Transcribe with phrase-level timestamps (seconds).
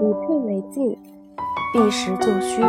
[0.00, 0.96] 以退为进，
[1.72, 2.62] 避实就虚。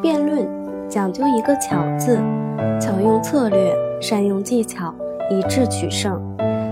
[0.00, 0.48] 辩论
[0.88, 2.18] 讲究一个巧字，
[2.80, 4.94] 巧用策略，善用技巧，
[5.30, 6.20] 以智取胜。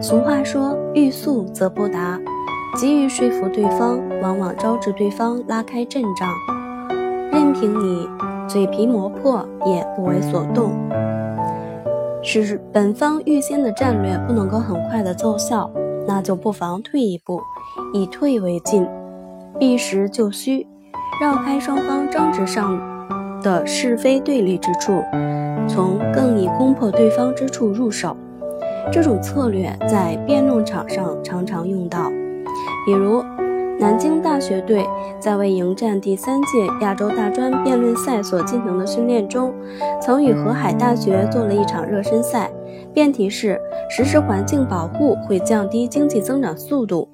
[0.00, 2.18] 俗话说：“欲速则不达。”
[2.76, 6.28] 急于说服对方，往往招致对方拉开阵仗，
[7.30, 8.08] 任凭你
[8.48, 10.72] 嘴皮磨破，也不为所动。
[12.22, 15.70] 使本方预先的战略不能够很快的奏效，
[16.06, 17.40] 那就不妨退一步，
[17.92, 18.86] 以退为进，
[19.58, 20.66] 避实就虚，
[21.20, 22.78] 绕开双方争执上
[23.42, 25.02] 的是非对立之处，
[25.68, 28.16] 从更易攻破对方之处入手。
[28.92, 32.08] 这种策略在辩论场上常常用到。
[32.86, 33.20] 比如，
[33.86, 34.84] 南京大学队
[35.20, 39.54] 在为迎战第三届亚洲大专辩论赛所进行的训练中，
[40.02, 42.50] 曾与河海大学做了一场热身赛，
[42.92, 47.08] 辩题是“实施环境保护会降低经济增长速度”。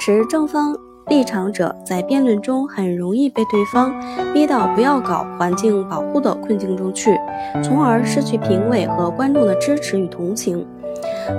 [0.00, 0.74] 持正方
[1.08, 3.92] 立场者在辩论中很容易被对方
[4.32, 7.20] 逼到不要搞环境保护的困境中去，
[7.62, 10.66] 从而失去评委和观众的支持与同情。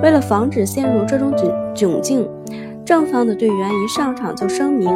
[0.03, 2.29] 为了防止陷入这种窘窘境，
[2.89, 4.89] 正方的队员一上场就声明：“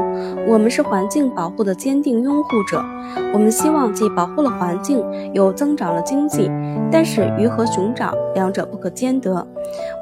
[0.50, 2.84] 我们是环境保护的坚定拥护者，
[3.32, 5.00] 我们希望既保护了环境，
[5.32, 6.50] 又增长了经济。
[6.92, 9.48] 但是鱼和熊掌两者不可兼得。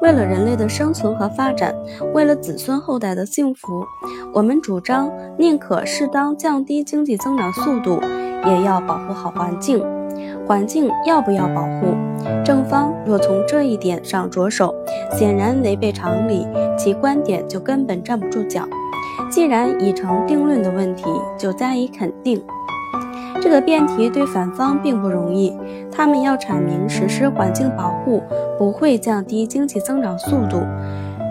[0.00, 1.74] 为了人类的生存和发展，
[2.14, 3.84] 为了子孙后代的幸福，
[4.32, 8.00] 我们主张宁可适当降低经济增长速度，
[8.46, 9.84] 也要保护好环境。
[10.46, 11.94] 环境要不要保护？
[12.44, 14.74] 正方若从这一点上着手，
[15.12, 18.66] 显然违背常理。”其观点就根本站不住脚。
[19.30, 21.04] 既然已成定论的问题，
[21.38, 22.42] 就加以肯定。
[23.40, 25.56] 这个辩题对反方并不容易，
[25.90, 28.22] 他们要阐明实施环境保护
[28.58, 30.62] 不会降低经济增长速度，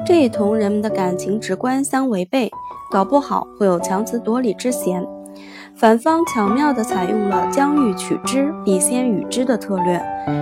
[0.05, 2.49] 这同人们的感情直观相违背，
[2.91, 5.05] 搞不好会有强词夺理之嫌。
[5.81, 9.99] 反方巧妙地采用了将欲取之，必先予之的策略，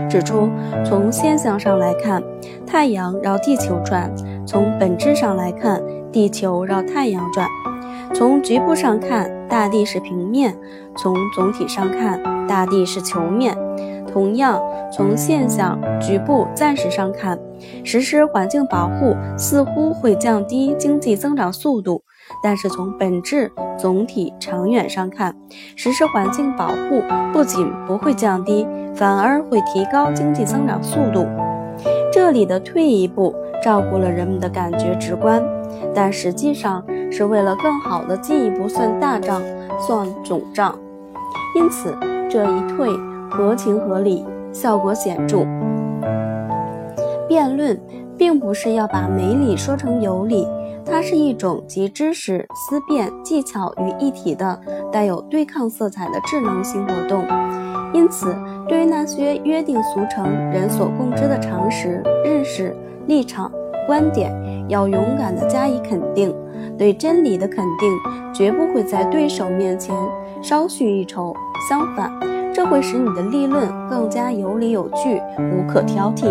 [0.10, 0.50] 指出
[0.86, 2.22] 从现象上来看，
[2.68, 4.12] 太阳绕地球转；
[4.46, 5.82] 从本质上来看，
[6.12, 7.48] 地球绕太阳转。
[8.14, 10.52] 从局部上看，大地是平面；
[10.98, 13.58] 从总体上看，大地是球面。
[14.12, 17.40] 同样，从现象、局部、暂时上看，
[17.86, 22.04] 实施环境保护似乎会降低经济增长速度。
[22.42, 25.36] 但是从本质、总体、长远上看，
[25.76, 27.02] 实施环境保护
[27.34, 31.26] 不仅不会降低，反而会提高经济增长速度。
[32.12, 35.44] 这里的退一步，照顾了人们的感觉直观，
[35.94, 39.42] 但实际上是为了更好的进一步算大账、
[39.80, 40.78] 算总账。
[41.56, 41.96] 因此，
[42.30, 42.90] 这一退
[43.30, 45.46] 合情合理，效果显著。
[47.28, 47.80] 辩论
[48.18, 50.48] 并不是要把没理说成有理。
[50.86, 54.60] 它是一种集知识、思辨、技巧于一体的、
[54.92, 57.26] 带有对抗色彩的智能性活动。
[57.94, 58.36] 因此，
[58.68, 62.76] 对于那些约定俗成、人所共知的常识、认识、
[63.08, 63.52] 立场、
[63.88, 64.32] 观点，
[64.68, 66.36] 要勇敢地加以肯定。
[66.78, 69.96] 对真理的肯定，绝不会在对手面前
[70.42, 71.34] 稍逊一筹。
[71.70, 72.12] 相反，
[72.54, 76.26] 这会使你的立论更加有理有据，无可挑剔。